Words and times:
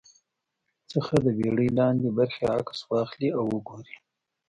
څخه 0.91 1.13
د 1.25 1.27
بېړۍ 1.37 1.69
لاندې 1.79 2.07
برخې 2.17 2.43
عکس 2.55 2.77
واخلي 2.91 3.29
او 3.37 3.43
وګوري 3.53 3.95